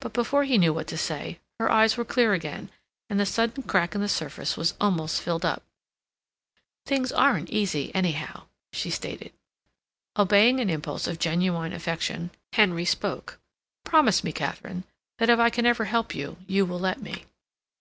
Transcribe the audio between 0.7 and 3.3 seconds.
what to say, her eyes were clear again, and the